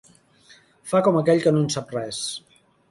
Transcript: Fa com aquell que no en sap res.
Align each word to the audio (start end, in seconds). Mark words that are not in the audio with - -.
Fa 0.93 1.03
com 1.09 1.21
aquell 1.21 1.45
que 1.45 1.55
no 1.57 1.63
en 1.67 1.71
sap 1.77 1.97
res. 1.99 2.25